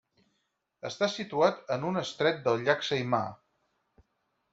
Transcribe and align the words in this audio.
Està 0.87 1.09
situat 1.15 1.59
en 1.75 1.85
un 1.89 2.01
estret 2.01 2.39
del 2.47 2.65
llac 2.69 2.81
Saimaa. 2.89 4.03